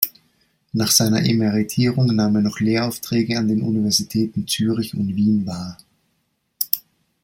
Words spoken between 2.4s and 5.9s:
noch Lehraufträge an den Universitäten Zürich und Wien wahr.